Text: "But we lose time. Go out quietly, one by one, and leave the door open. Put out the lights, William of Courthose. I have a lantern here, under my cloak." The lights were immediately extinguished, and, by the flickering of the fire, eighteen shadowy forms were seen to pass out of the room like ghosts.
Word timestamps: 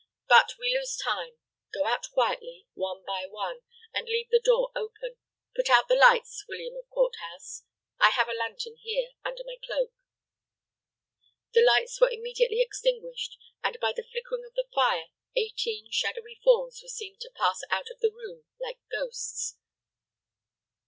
"But 0.27 0.55
we 0.57 0.73
lose 0.75 0.95
time. 0.97 1.37
Go 1.71 1.85
out 1.85 2.07
quietly, 2.11 2.65
one 2.73 3.03
by 3.05 3.27
one, 3.27 3.61
and 3.93 4.07
leave 4.07 4.29
the 4.31 4.41
door 4.43 4.71
open. 4.75 5.17
Put 5.55 5.69
out 5.69 5.89
the 5.89 5.93
lights, 5.95 6.43
William 6.49 6.75
of 6.75 6.89
Courthose. 6.89 7.65
I 7.99 8.09
have 8.09 8.27
a 8.27 8.33
lantern 8.33 8.77
here, 8.81 9.09
under 9.23 9.43
my 9.45 9.57
cloak." 9.63 9.91
The 11.53 11.61
lights 11.61 12.01
were 12.01 12.09
immediately 12.09 12.61
extinguished, 12.61 13.37
and, 13.63 13.79
by 13.79 13.93
the 13.95 14.07
flickering 14.11 14.43
of 14.43 14.55
the 14.55 14.65
fire, 14.73 15.09
eighteen 15.35 15.91
shadowy 15.91 16.41
forms 16.43 16.79
were 16.81 16.89
seen 16.89 17.19
to 17.19 17.29
pass 17.35 17.61
out 17.69 17.91
of 17.91 17.99
the 17.99 18.09
room 18.11 18.45
like 18.59 18.79
ghosts. 18.91 19.57